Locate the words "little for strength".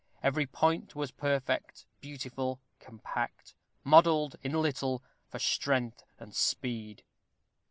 4.59-6.03